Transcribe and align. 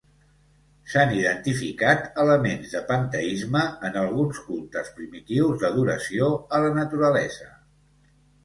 S'han 0.93 1.11
identificat 1.17 2.07
elements 2.23 2.73
de 2.77 2.81
panteisme 2.87 3.61
en 3.91 3.99
alguns 4.05 4.41
cultes 4.49 4.91
primitius 4.97 5.63
d'adoració 5.65 6.35
a 6.59 6.63
la 6.65 6.73
naturalesa. 6.83 7.53